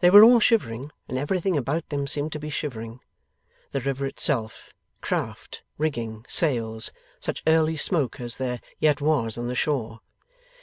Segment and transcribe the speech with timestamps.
[0.00, 3.00] They were all shivering, and everything about them seemed to be shivering;
[3.72, 9.54] the river itself; craft, rigging, sails, such early smoke as there yet was on the
[9.54, 10.00] shore.